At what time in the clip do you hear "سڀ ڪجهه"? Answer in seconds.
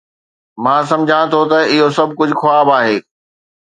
1.97-2.37